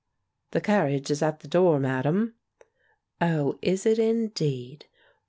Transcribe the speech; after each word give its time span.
''TJie 0.51 0.63
carriage 0.63 1.11
is 1.11 1.21
at 1.21 1.41
the 1.41 1.47
door. 1.47 1.77
Madam/' 1.79 2.33
Oh, 3.21 3.59
is 3.61 3.85
it 3.85 3.99
indeed? 3.99 4.87